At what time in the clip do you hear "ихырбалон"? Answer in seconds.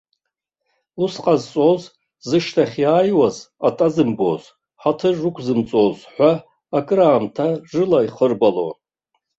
8.07-8.75